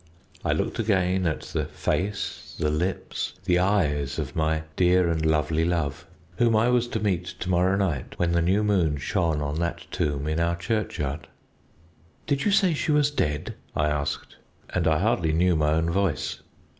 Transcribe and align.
"I 0.43 0.51
looked 0.53 0.79
again 0.79 1.27
at 1.27 1.41
the 1.41 1.65
face, 1.65 2.55
the 2.57 2.71
lips, 2.71 3.33
the 3.45 3.59
eyes 3.59 4.17
of 4.17 4.35
my 4.35 4.63
dear 4.75 5.07
and 5.07 5.23
lovely 5.23 5.63
love, 5.63 6.07
whom 6.37 6.55
I 6.55 6.69
was 6.69 6.87
to 6.87 6.99
meet 6.99 7.25
to 7.39 7.51
morrow 7.51 7.77
night 7.77 8.17
when 8.17 8.31
the 8.31 8.41
new 8.41 8.63
moon 8.63 8.97
shone 8.97 9.41
on 9.43 9.59
that 9.59 9.85
tomb 9.91 10.27
in 10.27 10.39
our 10.39 10.55
churchyard. 10.55 11.27
"'Did 12.25 12.45
you 12.45 12.51
say 12.51 12.73
she 12.73 12.91
was 12.91 13.11
dead?' 13.11 13.53
I 13.75 13.89
asked, 13.89 14.37
and 14.71 14.87
I 14.87 14.97
hardly 14.97 15.33
knew 15.33 15.55
my 15.55 15.73
own 15.73 15.91
voice. 15.91 16.39